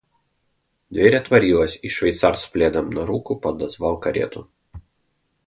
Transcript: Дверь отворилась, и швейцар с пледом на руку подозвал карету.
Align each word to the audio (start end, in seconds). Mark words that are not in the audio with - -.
Дверь 0.89 1.15
отворилась, 1.17 1.77
и 1.79 1.87
швейцар 1.87 2.35
с 2.35 2.47
пледом 2.47 2.89
на 2.89 3.05
руку 3.05 3.35
подозвал 3.35 3.99
карету. 3.99 4.49